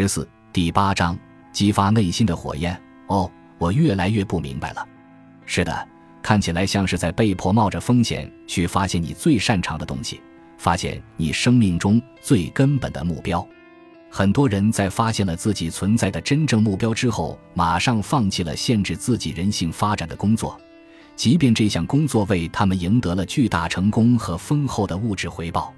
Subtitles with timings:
[0.00, 1.18] 十四第八章
[1.50, 2.80] 激发内心的火焰。
[3.08, 4.86] 哦，我越来越不明白了。
[5.44, 5.88] 是的，
[6.22, 10.20] 看起来像是在被迫冒着风险去发现你最擅长的东西，
[10.56, 13.44] 发现你生命中最根本的目标。
[14.08, 20.56] 很多人在发现了自己存在的真正目标之后，马上放弃了限制自己人性发展的工作，
[21.16, 25.74] 即便这项工作为他们赢得了巨大成功和丰厚的物质回报。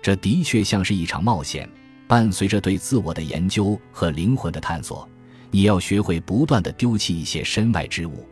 [0.00, 1.68] 这的确像是一场冒险。
[2.06, 5.08] 伴随着对自我的研究和灵魂的探索，
[5.50, 8.26] 你要学会不断的丢弃一些身外之物。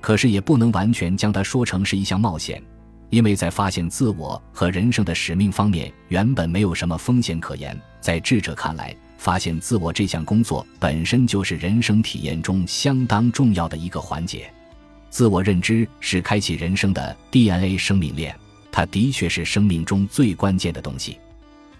[0.00, 2.62] 可是也不能完全将它说成是一项冒险，
[3.10, 7.76] 因为在发现自我和人生的使命方面，原本没有什么风险可言。
[8.00, 14.48] 在智者看来，发现自我这项工作本身就是人生体验中相当重要的一个环节。
[15.10, 18.32] 自我认知是开启人生的 DNA 生命链，
[18.70, 21.18] 它的确是生命中最关键的东西。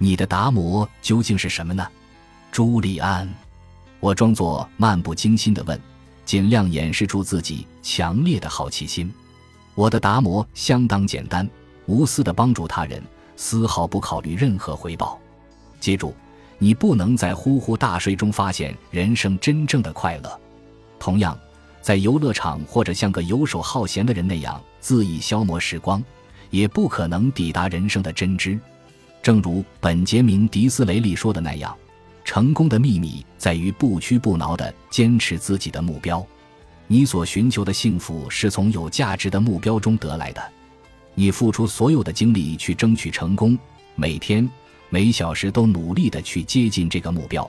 [0.00, 1.86] 你的达摩究竟是什么呢，
[2.52, 3.28] 朱利安？
[3.98, 5.78] 我装作漫不经心地问，
[6.24, 9.12] 尽量掩饰住自己强烈的好奇心。
[9.74, 11.48] 我的达摩相当简单，
[11.86, 13.02] 无私地帮助他人，
[13.34, 15.18] 丝毫不考虑任何回报。
[15.80, 16.14] 记住，
[16.58, 20.40] 你不能在呼呼大睡中发现人生真正的快乐。
[21.00, 21.36] 同样，
[21.82, 26.00] 在游乐场或者像个游手好闲的人那样恣意消磨时光，
[26.50, 28.56] 也不可能抵达人生的真知。
[29.22, 31.76] 正如本杰明·迪斯雷利说的那样，
[32.24, 36.24] 成功的秘密在于不屈不挠地坚持自己的目标。
[36.86, 40.42] 你所寻求的幸福是从有价值的目标中得来的。
[41.14, 43.58] 你付出所有的精力去争取成功，
[43.94, 44.48] 每天
[44.88, 47.48] 每小时都努力地去接近这个目标。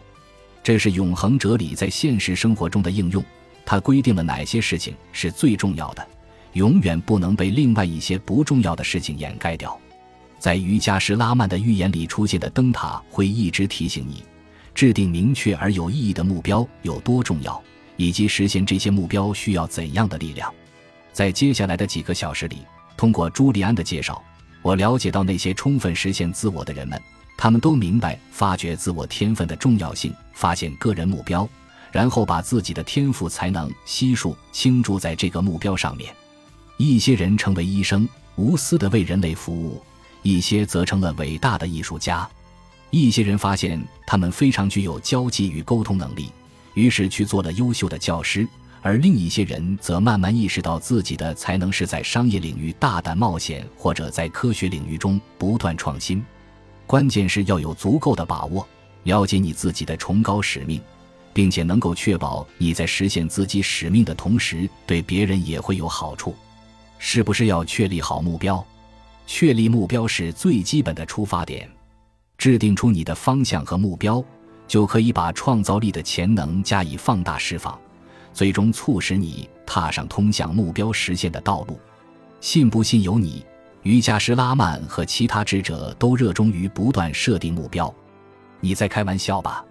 [0.61, 3.23] 这是永恒哲理在现实生活中的应用。
[3.66, 6.06] 它规定了哪些事情是最重要的，
[6.54, 9.80] 永远不能被另外一些不重要的事情掩盖掉。
[10.40, 14.23] 在瑜伽师拉曼的预言里出现的灯塔会一直提醒你，
[14.73, 17.62] 制定明确而有意义的目标有多重要，
[17.98, 20.52] 以及实现这些目标需要怎样的力量。
[21.12, 22.60] 在接下来的几个小时里，
[22.95, 24.23] 通过朱利安的介绍，
[24.61, 26.98] 我了解到那些充分实现自我的人们，
[27.38, 31.48] 他们都明白发掘自我天分的重要性，发现个人目标，
[31.92, 36.16] 然后把自己的天赋才能悉数倾注在这个目标上面。
[36.77, 38.08] 一些人成为医生，
[38.38, 39.83] 无私地为人类服务。
[40.22, 42.30] 一些则成了伟大的艺术家，
[42.90, 46.32] 一些人发现他们非常具有交际与沟通能力，
[46.74, 48.46] 于是去做了优秀的教师；
[48.82, 56.24] 而另一些人则慢慢意识到自己的才能是在商业领域大胆冒险，或者在科学领域中不断创新。
[56.86, 58.68] 关键是要有足够的把握，
[59.04, 60.82] 了解你自己的崇高使命，
[61.34, 66.36] 并且能够确保你在实现自己使命的同时，对别人也会有好处。
[66.98, 68.66] 是不是要确立好目标？
[69.32, 71.70] 确立目标是最基本的出发点，
[72.36, 74.26] 制定出你的方向和目标，
[74.67, 77.80] 就可以把创造力的潜能加以放大释放，
[78.34, 81.80] 最终促使你踏上通向目标实现的道路。
[82.42, 83.45] 信不信由你。
[83.84, 87.94] 瑜伽师拉曼和其他智者都热衷于不断设定目标。
[88.60, 89.64] 你在开玩笑吧？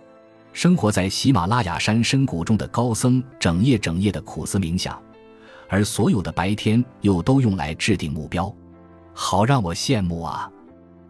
[0.52, 5.02] 生活在喜马拉雅山深谷中的高僧，整夜整夜的苦思冥想，
[5.68, 8.54] 而所有的白天又都用来制定目标。
[9.20, 10.48] 好让我羡慕啊！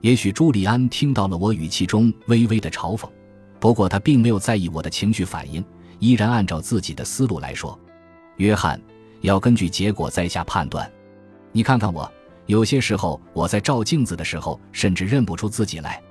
[0.00, 3.06] 也许朱利安听到了我语气中微微的嘲讽，
[3.60, 5.62] 不过他并没有在意我的情绪反应，
[5.98, 7.78] 依然按照自己的思路来说
[8.38, 8.80] ：“约翰，
[9.20, 10.90] 要根据结果再下判断。
[11.52, 12.10] 你看看我，
[12.46, 16.02] 有些时候我在照镜子的时候，甚至认不出自己来。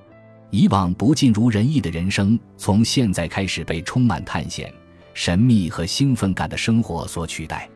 [0.51, 4.71] 以往不尽如人意的人生，从现在开始被充满探险、
[5.15, 7.67] 神秘和兴奋感的生活所取代。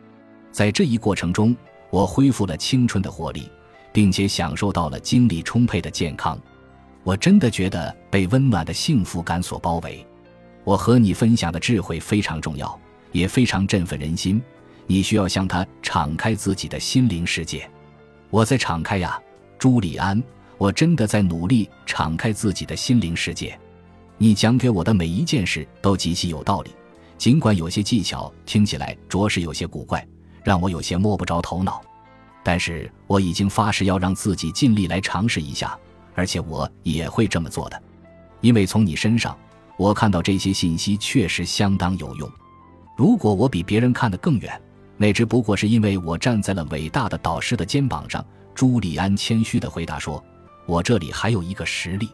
[0.52, 1.58] 在这一过程中，
[1.90, 3.50] 我恢复了青春的活力。”
[3.94, 6.40] 并且享受到了精力充沛的健康，
[7.04, 10.06] 我真的觉得被温暖的幸福感所包围。
[10.64, 12.80] 我和你分享的智慧非常重要，
[13.12, 14.42] 也非常振奋人心。
[14.88, 17.70] 你需要向他敞开自己的心灵世界。
[18.30, 19.20] 我在敞开呀，
[19.58, 20.22] 朱利安，
[20.58, 23.58] 我真的在努力敞开自己的心灵世界。
[24.18, 26.72] 你讲给我的每一件事都极其有道理，
[27.18, 30.06] 尽管有些技巧听起来着实有些古怪，
[30.44, 31.82] 让我有些摸不着头脑。
[32.44, 35.78] 但是我已经发誓要让自己尽力来尝试一下，
[36.16, 37.82] 而且我也会这么做的，
[38.42, 39.38] 因为从你身上，
[39.78, 42.30] 我看到这些信息确实相当有用。
[42.98, 44.62] 如果我比别人看得更远，
[44.98, 48.24] 那只不过是因为我站在了伟大的导师的肩膀上。
[48.54, 50.24] 朱利安谦虚地回答说
[50.68, 52.10] ：“我这里还有一个实例，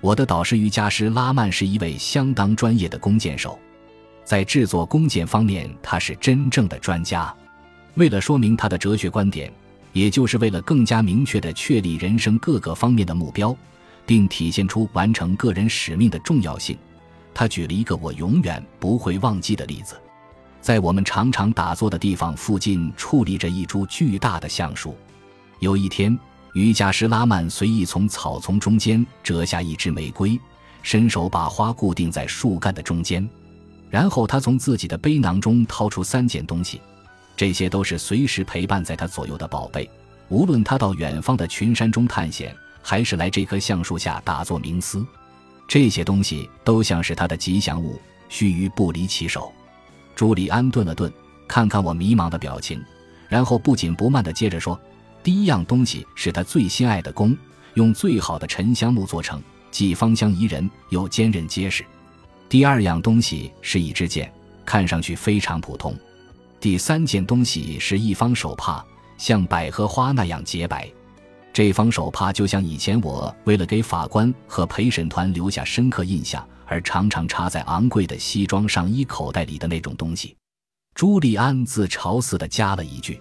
[0.00, 3.58] 我的导师瑜伽师拉曼是一位相当专业的弓箭手，
[4.24, 7.32] 在制作弓箭方面，他是真正的专家。”
[7.96, 9.50] 为了说明他的哲学观点，
[9.92, 13.56] 也就是为了更加明确地确立人生各个方面的目标，
[14.04, 16.76] 并体现出完成个人使命的重要性，
[17.32, 19.96] 他举了一个我永远不会忘记的例子：
[20.60, 24.94] 在我们常常打坐的地方附近矗立着一株巨大的橡树。
[25.60, 26.16] 有一天，
[26.52, 30.38] 瑜伽师拉曼随意从草丛中间折下一支玫瑰，
[30.82, 33.26] 伸手把花固定在树干的中间，
[33.88, 36.78] 然后他从自己的背囊中掏出三件东西，
[37.36, 39.88] 这些都是随时陪伴在他左右的宝贝。
[40.28, 42.52] 无论他到远方的群山中探险，
[42.82, 45.06] 还是来这棵橡树下打坐冥思。
[45.68, 49.52] 这些东西都像是他的吉祥物，须臾不离其手。
[50.14, 51.12] 朱利安顿了顿，
[51.46, 52.82] 看看我迷茫的表情，
[53.28, 54.80] 然后不紧不慢地接着说
[55.22, 57.36] ：“第一样东西是他最心爱的弓，
[57.74, 61.84] 用最好的沉香木做成，既芳香宜人又坚韧结实。
[62.48, 64.32] 第二样东西是一支箭，
[64.64, 65.94] 看上去非常普通。
[66.60, 68.84] 第三件东西是一方手帕，
[69.18, 70.90] 像百合花那样洁白。”
[71.52, 80.36] 这方手帕就像以前我为了给法官和陪审团留下深刻印象而常常插在昂贵的西装上衣口袋里的那种东西。
[80.94, 83.18] 朱利安自嘲似的加了一句：“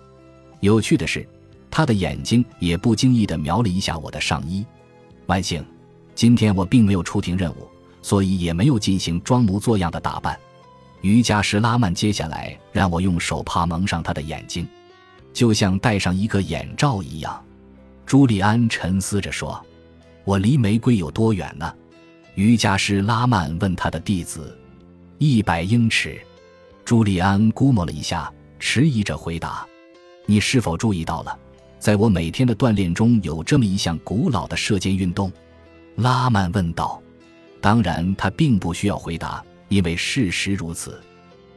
[0.60, 1.26] 有趣的是，
[1.72, 4.66] 他的眼睛也不经意地瞄了一下我的上衣。
[5.28, 5.66] 万幸，
[6.14, 7.68] 今天我并没有出庭任务，
[8.02, 10.38] 所以也没有进行装模作样的打扮。
[11.06, 14.68] 瑜伽师拉曼接下来让我用手帕蒙上他的眼睛，
[15.31, 17.40] 就像戴上一个眼罩一样。”
[18.07, 19.63] 朱利安沉思着说
[20.25, 21.72] ：“我离玫瑰有多远呢？”
[22.34, 24.57] 瑜伽师拉曼问他的弟子
[25.19, 26.19] ：“一百英尺。”
[26.84, 29.63] 朱利安估摸了一下，迟疑着回答
[30.25, 31.38] ：“你是否注意到了，
[31.78, 35.31] 在我每天的锻炼中有这么一项古老的射箭运动？”
[35.98, 37.00] 拉曼问道。
[37.62, 41.01] “当然，他并不需要回答，因为事实如此。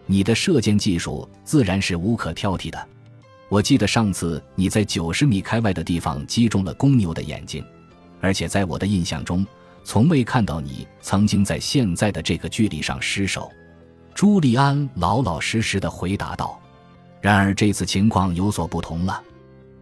[0.07, 2.89] 你的射箭技术自然是无可挑剔的。”
[3.51, 7.65] 我记得上次你在九十米开外的地方击中了公牛的眼睛，
[8.21, 9.47] 而且在我的印象中，
[9.85, 13.51] 从未看到你曾经在现在的这个距离上失手。
[14.15, 16.61] 朱利安老老实实的回答道。
[17.23, 19.23] 然而这次情况有所不同了，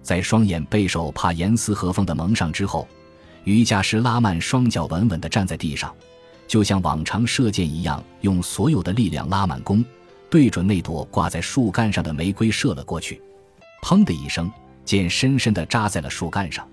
[0.00, 2.87] 在双眼被手帕严丝合缝的蒙上之后，
[3.43, 5.93] 瑜伽师拉曼双脚稳稳地站在地上，
[6.47, 9.85] 就像往常射箭一样，用所有的力量拉满弓，
[10.31, 13.21] 对准那朵挂在树干上的玫瑰射了过去。
[13.83, 14.51] 砰的一声，
[14.85, 16.67] 箭深深地扎在了树干上，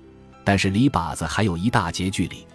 [0.44, 2.46] 但是离靶子还有一大截距离。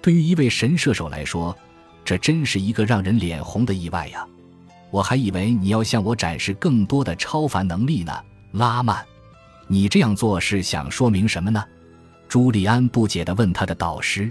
[0.00, 1.56] 对于一位神射手来说，
[2.04, 4.26] 这真是一个让人脸红的意外呀！
[4.90, 8.12] 我还以为你要向我展示更多的超凡能力呢，
[8.52, 9.04] 拉曼。
[9.66, 11.62] 你这样做是想说明什么呢？
[12.26, 14.30] 朱利安不解地问他的导师。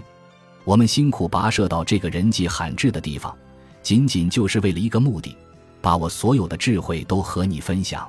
[0.68, 3.34] 我们辛苦跋涉到这个人迹罕至的地方，
[3.82, 5.34] 仅仅就是为了一个目的，
[5.80, 8.06] 把我所有的智慧都和你分享。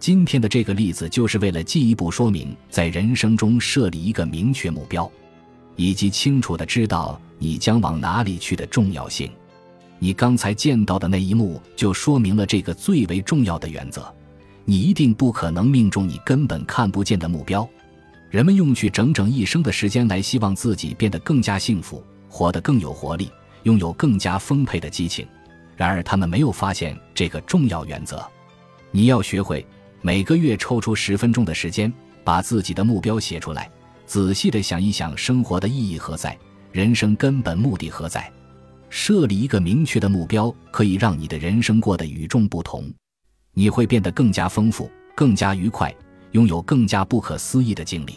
[0.00, 5.08] 今天的这个例子，就是为了进一步说明，在人生中设立一个明确目标，
[5.76, 9.30] 以及清楚的知道你将往哪里去的重要性。
[10.00, 14.12] 你刚才见到的那一幕，就说明了这个最为重要的原则：
[14.64, 17.64] 你一定不可能命中你根本看不见的目标。
[18.34, 23.30] 人们用去整整一生的时间来希望自己变得更加幸福，活得更有活力，
[23.62, 25.24] 拥有更加丰沛的激情。
[25.76, 28.28] 然而，他们没有发现这个重要原则。
[28.90, 29.64] 你要学会。
[30.02, 31.92] 每个月抽出十分钟的时间，
[32.24, 33.70] 把自己的目标写出来，
[34.04, 36.36] 仔细的想一想生活的意义何在，
[36.72, 38.28] 人生根本目的何在。
[38.90, 42.92] 设立一个明确的目标，可以让你的人生过得与众不同，
[43.52, 45.94] 你会变得更加丰富、更加愉快，
[46.32, 48.16] 拥有更加不可思议的经历。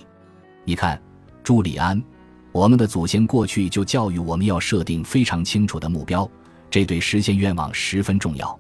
[0.67, 1.01] 你看，
[1.45, 2.03] 朱利安，
[2.51, 6.29] 我们的祖先过去就教育我们要设定非常清楚的目标，
[6.69, 8.59] 这对实现愿望十分重要。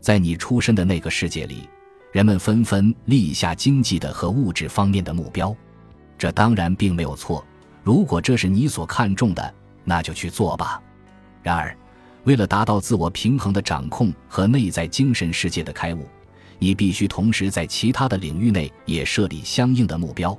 [0.00, 1.68] 在你出生的那个世界里。
[2.10, 5.54] 人们纷纷立下经济的和物质方面的目标，
[6.18, 7.42] 这当然并没有错。
[7.82, 10.82] 如果这是你所看重的，那就去做吧。
[11.42, 11.76] 然而，
[12.24, 16.06] 为了达到自我平衡的掌控和内在精神世界的开悟，
[16.58, 20.38] 你必须同时在其他的领域内也设立相应的目标。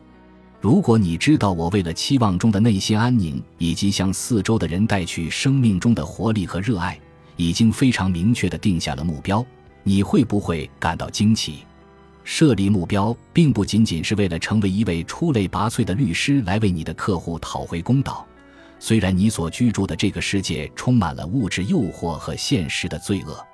[0.63, 6.97] 如果你知道我为了期望中的内心安宁以及向四周的人带去生命中的活力和热爱，
[7.35, 9.45] 已经非常明确地定下了目标。
[9.83, 11.65] 你会不会感到惊奇？
[12.23, 18.25] 设立目标并不仅仅是为了成为一位出类拔萃的律师来为你的客户讨回公道。
[18.79, 23.45] 虽然你所居住的这个世界充满了物质诱惑和现实的罪恶，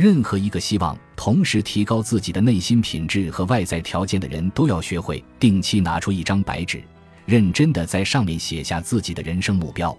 [0.00, 6.82] 任何一个希望同时提高自己的内心品质和外在条件的人都要学会定期拿出一张白纸，
[7.26, 9.94] 认真的在上面写下自己的人生目标。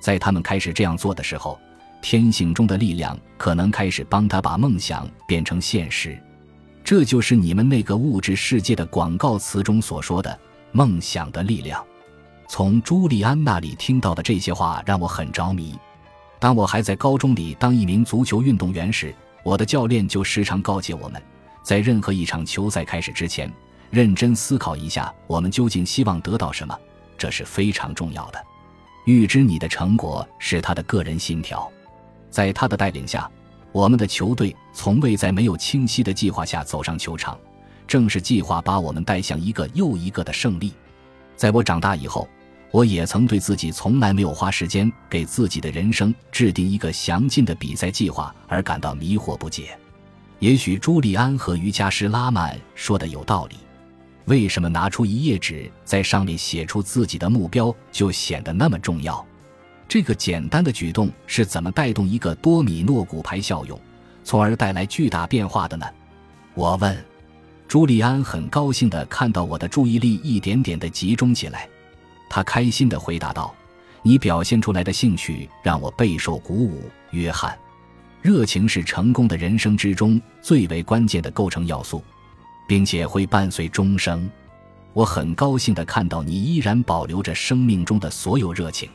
[0.00, 1.58] 在他们开始这样做的时候。
[2.00, 6.18] 天性中的力量可能开始帮他把梦想变成现实，
[6.82, 10.36] 这就是你们那个物质世界的广告词中所说的
[10.72, 11.84] “梦想的力量”。
[12.48, 15.76] 从朱利安那里听到的这些话让我很着迷。
[16.40, 21.20] 当我还在高中里当一名足球运动员时，我的教练就时常告诫我们，
[21.62, 23.52] 在任何一场球赛开始之前，
[23.90, 26.78] 认真思考一下我们究竟希望得到什么，
[27.18, 28.42] 这是非常重要的。
[29.04, 31.70] 预知你的成果是他的个人信条，
[32.30, 33.28] 在他的带领下，
[33.72, 37.36] 我们的球队从未在没有清晰的计划下走上球场，
[37.86, 40.72] 正是计划把我们带向一个又一个的胜利。
[41.36, 42.28] 在我长大以后。
[42.72, 49.78] 我也曾对自己从来没有花时间给自己的人生制定一个详尽的比赛计划而感到迷惑不解。
[50.38, 53.56] 也许朱利安和瑜伽师拉曼说的有道理。
[54.24, 59.24] 为什么拿出一页纸在上面写出自己的目标就显得那么重要？
[59.86, 63.78] 这个简单的举动是怎么带动一个多米诺骨牌效用，
[64.24, 65.84] 从而带来巨大变化的呢？
[66.54, 66.96] 我问。
[67.68, 71.68] 朱利安很高兴地看到我的注意力一点点地集中起来。
[72.34, 73.54] 他开心地回答道
[74.00, 77.54] ：“你表现出来的兴趣让我备受鼓舞，约翰。
[78.22, 82.02] 热情是成功的人生之中最为关键的构成要素，
[82.66, 84.30] 并且会伴随终生。
[84.94, 88.88] 我很高兴地看到你依然保留着生命中的所有热情。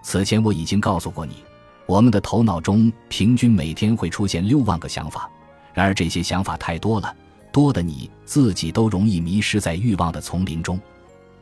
[0.00, 1.42] 此前我已经告诉过你，
[1.84, 5.28] 我们的头脑中平均每天会出现六万个想法，
[5.74, 7.12] 然而这些想法太多了，
[7.50, 10.80] 多的你自己都容易迷失在欲望的丛林中。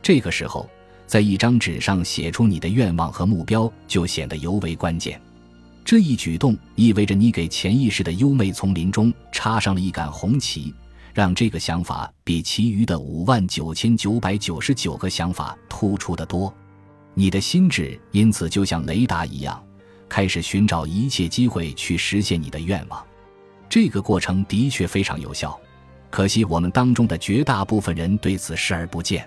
[0.01, 0.67] 这个时候。”
[1.07, 5.19] 在一张纸上写出你的愿望和目标，就显得尤为关键。
[5.85, 10.73] 这一举动意味着你给潜意识的优美丛林中插上了一杆红旗，
[11.13, 16.53] 让这个想法比其余的五万九千九百九十九个想法突出得多。
[17.13, 19.63] 你的心智因此就像雷达一样，
[20.09, 23.01] 开始寻找一切机会去实现你的愿望。
[23.69, 25.57] 这个过程的确非常有效，
[26.09, 29.25] 可惜我们当中的绝大部分人对此视而不见。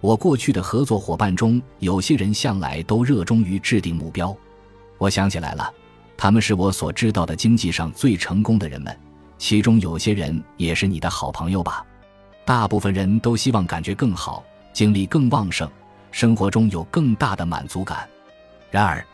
[0.00, 4.36] 我过去的合作伙伴中，有些人向来都热衷于制定目标。
[4.98, 5.72] 我想起来了，
[6.16, 8.96] 他们是我所知道的经济上最成功的人们，
[9.38, 11.84] 其中有些人也是你的好朋友吧。
[12.44, 15.68] 大部分人都希望感觉更好，精力更旺盛，
[16.12, 18.08] 生活中有更大的满足感。
[18.70, 19.04] 然而，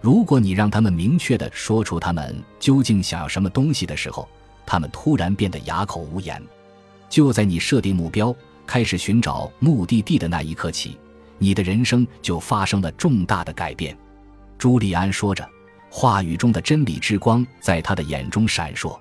[0.00, 4.28] 如果你让他们明确的说出他们究竟想要什么东西的时候，
[4.66, 6.42] 他们突然变得哑口无言。
[7.08, 8.34] 就在你设定目标。
[8.70, 10.96] 开始寻找目的地的那一刻起，
[11.38, 13.98] 你的人生就发生了重大的改变。
[14.56, 15.44] 朱利安说着，
[15.90, 18.96] 话语中的真理之光在他的眼中闪烁。